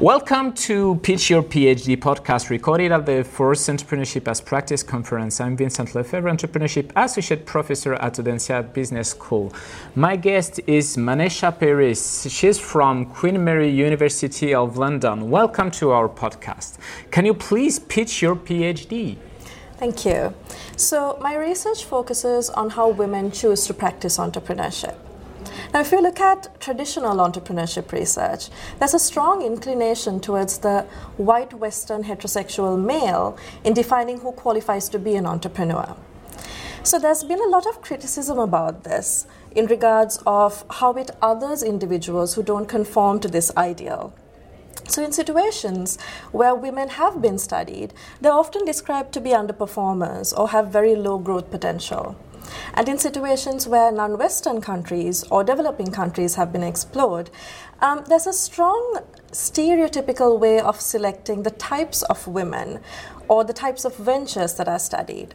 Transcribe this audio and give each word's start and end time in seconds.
Welcome 0.00 0.54
to 0.54 0.98
Pitch 1.02 1.28
Your 1.28 1.42
PhD 1.42 1.94
podcast, 1.94 2.48
recorded 2.48 2.90
at 2.90 3.04
the 3.04 3.22
Force 3.22 3.68
Entrepreneurship 3.68 4.26
as 4.28 4.40
Practice 4.40 4.82
conference. 4.82 5.42
I'm 5.42 5.58
Vincent 5.58 5.94
Lefebvre, 5.94 6.30
Entrepreneurship 6.30 6.90
Associate 6.96 7.44
Professor 7.44 7.92
at 7.92 8.14
Audencia 8.14 8.62
Business 8.72 9.10
School. 9.10 9.52
My 9.94 10.16
guest 10.16 10.58
is 10.66 10.96
Manesha 10.96 11.52
Peiris. 11.52 12.30
She's 12.30 12.58
from 12.58 13.04
Queen 13.04 13.44
Mary 13.44 13.68
University 13.68 14.54
of 14.54 14.78
London. 14.78 15.28
Welcome 15.28 15.70
to 15.72 15.90
our 15.90 16.08
podcast. 16.08 16.78
Can 17.10 17.26
you 17.26 17.34
please 17.34 17.78
pitch 17.78 18.22
your 18.22 18.36
PhD? 18.36 19.18
Thank 19.76 20.06
you. 20.06 20.32
So, 20.76 21.18
my 21.20 21.36
research 21.36 21.84
focuses 21.84 22.48
on 22.48 22.70
how 22.70 22.88
women 22.88 23.30
choose 23.32 23.66
to 23.66 23.74
practice 23.74 24.16
entrepreneurship. 24.16 24.96
Now, 25.72 25.80
if 25.80 25.92
you 25.92 26.02
look 26.02 26.18
at 26.18 26.60
traditional 26.60 27.18
entrepreneurship 27.18 27.92
research, 27.92 28.48
there's 28.80 28.94
a 28.94 28.98
strong 28.98 29.42
inclination 29.42 30.18
towards 30.18 30.58
the 30.58 30.82
white 31.16 31.54
Western 31.54 32.02
heterosexual 32.02 32.76
male 32.76 33.38
in 33.62 33.72
defining 33.72 34.18
who 34.18 34.32
qualifies 34.32 34.88
to 34.88 34.98
be 34.98 35.14
an 35.14 35.26
entrepreneur. 35.26 35.96
So 36.82 36.98
there's 36.98 37.22
been 37.22 37.40
a 37.40 37.46
lot 37.46 37.66
of 37.66 37.82
criticism 37.82 38.38
about 38.40 38.82
this 38.82 39.26
in 39.54 39.66
regards 39.66 40.20
of 40.26 40.64
how 40.70 40.94
it 40.94 41.12
others 41.22 41.62
individuals 41.62 42.34
who 42.34 42.42
don't 42.42 42.66
conform 42.66 43.20
to 43.20 43.28
this 43.28 43.52
ideal. 43.56 44.12
So, 44.88 45.04
in 45.04 45.12
situations 45.12 45.98
where 46.32 46.52
women 46.52 46.88
have 46.88 47.22
been 47.22 47.38
studied, 47.38 47.92
they're 48.20 48.32
often 48.32 48.64
described 48.64 49.12
to 49.12 49.20
be 49.20 49.30
underperformers 49.30 50.36
or 50.36 50.48
have 50.48 50.68
very 50.68 50.96
low 50.96 51.18
growth 51.18 51.48
potential. 51.48 52.16
And 52.74 52.88
in 52.88 52.98
situations 52.98 53.66
where 53.66 53.92
non 53.92 54.18
Western 54.18 54.60
countries 54.60 55.24
or 55.24 55.44
developing 55.44 55.90
countries 55.90 56.34
have 56.36 56.52
been 56.52 56.62
explored, 56.62 57.30
um, 57.80 58.04
there's 58.08 58.26
a 58.26 58.32
strong 58.32 59.00
stereotypical 59.32 60.38
way 60.38 60.60
of 60.60 60.80
selecting 60.80 61.42
the 61.42 61.50
types 61.50 62.02
of 62.02 62.26
women 62.26 62.80
or 63.28 63.44
the 63.44 63.52
types 63.52 63.84
of 63.84 63.96
ventures 63.96 64.54
that 64.54 64.68
are 64.68 64.78
studied. 64.78 65.34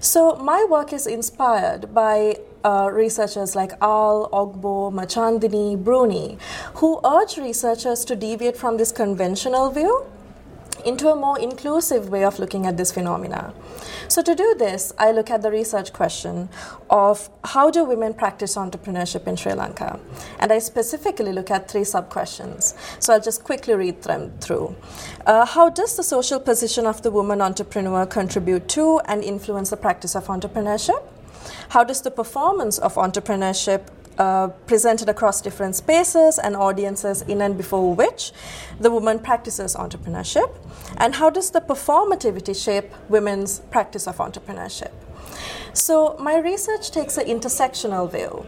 So, 0.00 0.34
my 0.36 0.66
work 0.68 0.92
is 0.92 1.06
inspired 1.06 1.92
by 1.92 2.38
uh, 2.64 2.88
researchers 2.90 3.54
like 3.54 3.72
Ahl, 3.82 4.28
Ogbor, 4.32 4.92
Mirchandani, 4.92 5.82
Bruni, 5.82 6.38
who 6.76 7.00
urge 7.04 7.36
researchers 7.36 8.04
to 8.06 8.16
deviate 8.16 8.56
from 8.56 8.78
this 8.78 8.90
conventional 8.90 9.70
view 9.70 10.06
into 10.84 11.08
a 11.08 11.16
more 11.16 11.38
inclusive 11.38 12.08
way 12.08 12.24
of 12.24 12.38
looking 12.38 12.66
at 12.66 12.76
this 12.76 12.92
phenomena. 12.92 13.52
So, 14.08 14.22
to 14.22 14.34
do 14.34 14.54
this, 14.58 14.92
I 14.98 15.12
look 15.12 15.30
at 15.30 15.42
the 15.42 15.50
research 15.50 15.92
question 15.92 16.48
of 16.90 17.28
how 17.44 17.70
do 17.70 17.84
women 17.84 18.14
practice 18.14 18.56
entrepreneurship 18.56 19.26
in 19.26 19.36
Sri 19.36 19.54
Lanka? 19.54 19.98
And 20.38 20.52
I 20.52 20.58
specifically 20.58 21.32
look 21.32 21.50
at 21.50 21.70
three 21.70 21.84
sub 21.84 22.10
questions. 22.10 22.74
So, 23.00 23.14
I'll 23.14 23.20
just 23.20 23.44
quickly 23.44 23.74
read 23.74 24.02
them 24.02 24.32
through. 24.40 24.76
Uh, 25.26 25.46
how 25.46 25.70
does 25.70 25.96
the 25.96 26.02
social 26.02 26.38
position 26.38 26.86
of 26.86 27.02
the 27.02 27.10
woman 27.10 27.40
entrepreneur 27.40 28.06
contribute 28.06 28.68
to 28.70 29.00
and 29.06 29.24
influence 29.24 29.70
the 29.70 29.76
practice 29.76 30.14
of 30.14 30.26
entrepreneurship? 30.26 31.02
How 31.70 31.84
does 31.84 32.02
the 32.02 32.10
performance 32.10 32.78
of 32.78 32.94
entrepreneurship 32.94 33.88
uh, 34.18 34.48
presented 34.66 35.08
across 35.08 35.40
different 35.40 35.74
spaces 35.76 36.38
and 36.38 36.56
audiences 36.56 37.22
in 37.22 37.40
and 37.40 37.56
before 37.56 37.94
which 37.94 38.32
the 38.78 38.90
woman 38.90 39.18
practices 39.18 39.74
entrepreneurship, 39.74 40.54
and 40.98 41.16
how 41.16 41.30
does 41.30 41.50
the 41.50 41.60
performativity 41.60 42.54
shape 42.54 42.92
women's 43.08 43.60
practice 43.70 44.06
of 44.06 44.18
entrepreneurship. 44.18 44.92
So, 45.72 46.16
my 46.20 46.38
research 46.38 46.90
takes 46.90 47.18
an 47.18 47.26
intersectional 47.26 48.10
view. 48.10 48.46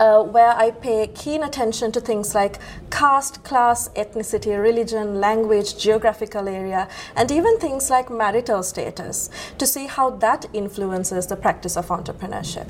Uh, 0.00 0.20
where 0.20 0.56
I 0.56 0.72
pay 0.72 1.06
keen 1.06 1.44
attention 1.44 1.92
to 1.92 2.00
things 2.00 2.34
like 2.34 2.58
caste, 2.90 3.44
class, 3.44 3.88
ethnicity, 3.90 4.60
religion, 4.60 5.20
language, 5.20 5.78
geographical 5.78 6.48
area, 6.48 6.88
and 7.14 7.30
even 7.30 7.58
things 7.58 7.88
like 7.88 8.10
marital 8.10 8.64
status 8.64 9.30
to 9.58 9.66
see 9.66 9.86
how 9.86 10.10
that 10.10 10.46
influences 10.52 11.28
the 11.28 11.36
practice 11.36 11.76
of 11.76 11.86
entrepreneurship. 11.88 12.66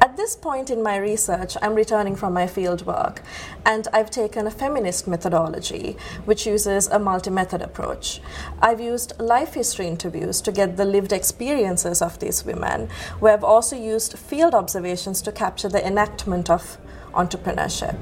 At 0.00 0.16
this 0.16 0.34
point 0.34 0.70
in 0.70 0.82
my 0.82 0.96
research, 0.96 1.56
I'm 1.60 1.74
returning 1.74 2.16
from 2.16 2.32
my 2.32 2.46
field 2.46 2.86
work, 2.86 3.22
and 3.66 3.86
I've 3.92 4.10
taken 4.10 4.46
a 4.46 4.50
feminist 4.50 5.06
methodology, 5.06 5.96
which 6.24 6.46
uses 6.46 6.88
a 6.88 6.98
multi 6.98 7.30
method 7.30 7.62
approach. 7.62 8.20
I've 8.60 8.80
used 8.80 9.18
life 9.20 9.54
history 9.54 9.86
interviews 9.86 10.40
to 10.42 10.52
get 10.52 10.76
the 10.76 10.84
lived 10.84 11.12
experiences 11.12 12.00
of 12.00 12.18
these 12.18 12.44
women, 12.44 12.88
where 13.18 13.34
I've 13.34 13.44
also 13.44 13.76
used 13.76 14.18
field 14.18 14.54
observations 14.54 15.20
to 15.22 15.32
capture 15.32 15.68
the 15.68 15.86
enactment 15.86 16.48
of 16.48 16.78
entrepreneurship. 17.12 17.96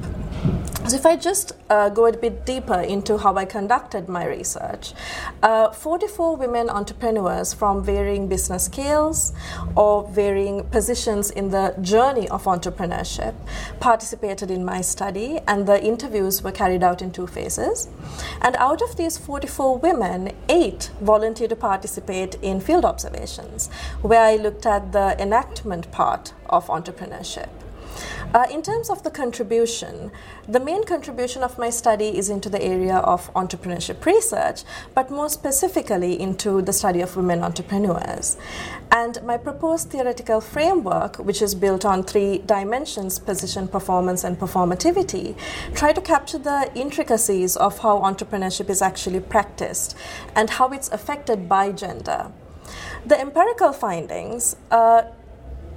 So, 0.88 0.96
if 0.96 1.04
I 1.04 1.16
just 1.16 1.52
uh, 1.68 1.90
go 1.90 2.06
a 2.06 2.16
bit 2.16 2.46
deeper 2.46 2.80
into 2.80 3.18
how 3.18 3.34
I 3.36 3.44
conducted 3.44 4.08
my 4.08 4.24
research, 4.24 4.94
uh, 5.42 5.70
44 5.70 6.36
women 6.36 6.70
entrepreneurs 6.70 7.52
from 7.52 7.84
varying 7.84 8.26
business 8.26 8.64
scales 8.64 9.34
or 9.76 10.08
varying 10.08 10.64
positions 10.64 11.30
in 11.30 11.50
the 11.50 11.74
journey 11.82 12.26
of 12.30 12.44
entrepreneurship 12.44 13.34
participated 13.80 14.50
in 14.50 14.64
my 14.64 14.80
study, 14.80 15.40
and 15.46 15.66
the 15.66 15.78
interviews 15.84 16.42
were 16.42 16.52
carried 16.52 16.82
out 16.82 17.02
in 17.02 17.10
two 17.10 17.26
phases. 17.26 17.88
And 18.40 18.56
out 18.56 18.80
of 18.80 18.96
these 18.96 19.18
44 19.18 19.76
women, 19.76 20.32
eight 20.48 20.90
volunteered 21.02 21.50
to 21.50 21.56
participate 21.56 22.36
in 22.36 22.62
field 22.62 22.86
observations, 22.86 23.68
where 24.00 24.22
I 24.22 24.36
looked 24.36 24.64
at 24.64 24.92
the 24.92 25.20
enactment 25.20 25.92
part 25.92 26.32
of 26.48 26.68
entrepreneurship. 26.68 27.50
Uh, 28.34 28.46
in 28.50 28.60
terms 28.60 28.90
of 28.90 29.02
the 29.04 29.10
contribution, 29.10 30.10
the 30.46 30.60
main 30.60 30.84
contribution 30.84 31.42
of 31.42 31.56
my 31.56 31.70
study 31.70 32.18
is 32.18 32.28
into 32.28 32.50
the 32.50 32.62
area 32.62 32.96
of 32.96 33.32
entrepreneurship 33.32 34.04
research, 34.04 34.64
but 34.94 35.10
more 35.10 35.30
specifically 35.30 36.20
into 36.20 36.60
the 36.60 36.72
study 36.72 37.00
of 37.00 37.16
women 37.16 37.42
entrepreneurs. 37.42 38.36
And 38.90 39.18
my 39.22 39.38
proposed 39.38 39.88
theoretical 39.88 40.42
framework, 40.42 41.16
which 41.16 41.40
is 41.40 41.54
built 41.54 41.86
on 41.86 42.02
three 42.02 42.38
dimensions 42.44 43.18
position, 43.18 43.66
performance, 43.66 44.24
and 44.24 44.38
performativity, 44.38 45.34
try 45.74 45.94
to 45.94 46.00
capture 46.02 46.38
the 46.38 46.70
intricacies 46.74 47.56
of 47.56 47.78
how 47.78 48.00
entrepreneurship 48.00 48.68
is 48.68 48.82
actually 48.82 49.20
practiced 49.20 49.96
and 50.36 50.50
how 50.50 50.68
it's 50.68 50.90
affected 50.90 51.48
by 51.48 51.72
gender. 51.72 52.30
The 53.06 53.18
empirical 53.18 53.72
findings 53.72 54.56
uh, 54.70 55.04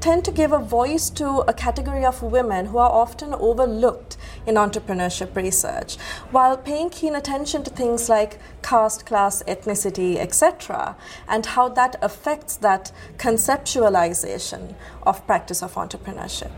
tend 0.02 0.26
to 0.26 0.32
give 0.32 0.52
a 0.52 0.58
voice 0.58 1.12
to 1.12 1.28
a 1.48 1.54
category 1.54 2.04
of 2.04 2.24
women 2.24 2.66
who 2.66 2.80
are 2.80 2.92
often 2.92 3.36
overlooked 3.36 4.18
in 4.48 4.56
entrepreneurship 4.56 5.36
research, 5.36 5.96
while 6.32 6.58
paying 6.58 6.90
keen 6.90 7.16
attention 7.16 7.64
to 7.64 7.70
things 7.70 8.10
like 8.10 8.40
caste, 8.64 9.06
class, 9.06 9.44
ethnicity, 9.44 10.18
etc., 10.18 10.96
and 11.28 11.46
how 11.46 11.70
that 11.70 11.96
affects 12.02 12.56
that 12.58 12.92
conceptualization 13.18 14.74
of 15.04 15.26
practice 15.28 15.62
of 15.62 15.76
entrepreneurship. 15.76 16.52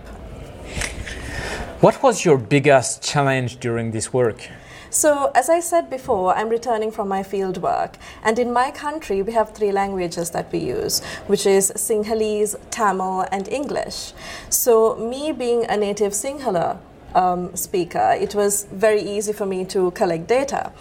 What 1.82 2.02
was 2.02 2.24
your 2.24 2.38
biggest 2.38 3.04
challenge 3.04 3.60
during 3.60 3.92
this 3.92 4.14
work? 4.14 4.48
So, 4.94 5.32
as 5.34 5.50
I 5.50 5.60
said 5.60 5.90
before, 5.90 6.36
I'm 6.36 6.50
returning 6.50 6.92
from 6.92 7.08
my 7.08 7.24
field 7.24 7.58
work, 7.58 7.98
and 8.24 8.38
in 8.38 8.54
my 8.54 8.70
country, 8.70 9.24
we 9.24 9.34
have 9.34 9.50
three 9.50 9.72
languages 9.72 10.30
that 10.30 10.52
we 10.52 10.60
use, 10.60 11.04
which 11.26 11.48
is 11.48 11.74
Sinhalese, 11.76 12.56
Tamil, 12.70 13.26
and 13.32 13.48
English. 13.48 14.14
So, 14.50 14.96
me 14.96 15.32
being 15.32 15.66
a 15.66 15.78
native 15.78 16.12
Sinhala 16.12 16.78
um, 17.16 17.56
speaker, 17.56 18.16
it 18.20 18.36
was 18.36 18.66
very 18.72 19.02
easy 19.02 19.34
for 19.34 19.46
me 19.46 19.66
to 19.66 19.92
collect 19.92 20.28
data. 20.28 20.72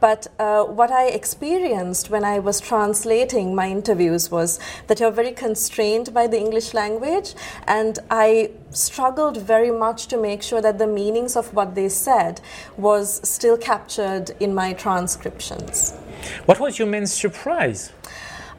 But 0.00 0.28
uh, 0.38 0.64
what 0.64 0.90
I 0.90 1.08
experienced 1.08 2.08
when 2.08 2.24
I 2.24 2.38
was 2.38 2.60
translating 2.60 3.54
my 3.54 3.68
interviews 3.68 4.30
was 4.30 4.58
that 4.86 4.98
you're 4.98 5.10
very 5.10 5.32
constrained 5.32 6.14
by 6.14 6.26
the 6.26 6.38
English 6.38 6.72
language, 6.72 7.34
and 7.66 7.98
I 8.10 8.50
struggled 8.70 9.36
very 9.36 9.70
much 9.70 10.06
to 10.06 10.16
make 10.16 10.42
sure 10.42 10.62
that 10.62 10.78
the 10.78 10.86
meanings 10.86 11.36
of 11.36 11.52
what 11.52 11.74
they 11.74 11.88
said 11.88 12.40
was 12.76 13.20
still 13.28 13.58
captured 13.58 14.30
in 14.40 14.54
my 14.54 14.72
transcriptions. 14.72 15.92
What 16.46 16.60
was 16.60 16.78
your 16.78 16.88
main 16.88 17.06
surprise? 17.06 17.92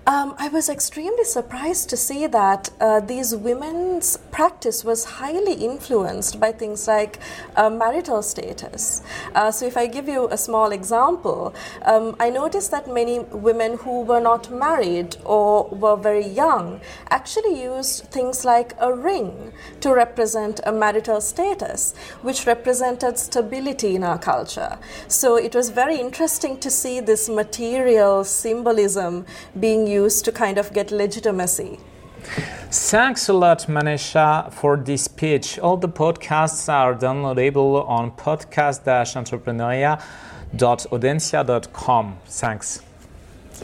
Um, 0.07 0.33
I 0.39 0.47
was 0.47 0.67
extremely 0.67 1.23
surprised 1.23 1.87
to 1.91 1.97
see 1.97 2.25
that 2.25 2.71
uh, 2.79 3.01
these 3.01 3.35
women's 3.35 4.17
practice 4.17 4.83
was 4.83 5.05
highly 5.05 5.53
influenced 5.53 6.39
by 6.39 6.51
things 6.53 6.87
like 6.87 7.19
uh, 7.55 7.69
marital 7.69 8.23
status. 8.23 9.03
Uh, 9.35 9.51
so, 9.51 9.67
if 9.67 9.77
I 9.77 9.85
give 9.85 10.07
you 10.07 10.27
a 10.31 10.37
small 10.39 10.71
example, 10.71 11.53
um, 11.83 12.15
I 12.19 12.31
noticed 12.31 12.71
that 12.71 12.87
many 12.91 13.19
women 13.19 13.77
who 13.77 14.01
were 14.01 14.19
not 14.19 14.49
married 14.49 15.17
or 15.23 15.65
were 15.65 15.97
very 15.97 16.25
young 16.25 16.81
actually 17.11 17.61
used 17.61 18.05
things 18.05 18.43
like 18.43 18.73
a 18.79 18.91
ring 18.91 19.53
to 19.81 19.93
represent 19.93 20.61
a 20.65 20.71
marital 20.71 21.21
status, 21.21 21.93
which 22.23 22.47
represented 22.47 23.19
stability 23.19 23.95
in 23.95 24.03
our 24.03 24.17
culture. 24.17 24.79
So, 25.07 25.35
it 25.35 25.53
was 25.53 25.69
very 25.69 25.99
interesting 25.99 26.59
to 26.61 26.71
see 26.71 27.01
this 27.01 27.29
material 27.29 28.23
symbolism 28.23 29.27
being 29.59 29.90
used 29.91 30.25
to 30.25 30.31
kind 30.31 30.57
of 30.57 30.73
get 30.73 30.91
legitimacy. 30.91 31.79
Thanks 32.71 33.27
a 33.29 33.33
lot, 33.33 33.67
Manesha, 33.67 34.51
for 34.53 34.77
this 34.77 35.07
pitch. 35.07 35.59
All 35.59 35.77
the 35.77 35.89
podcasts 35.89 36.69
are 36.71 36.95
downloadable 36.95 37.87
on 37.89 38.11
podcast-entrepreneuria 38.11 40.01
www.audencia.com. 40.55 42.17
Thanks. 42.25 42.90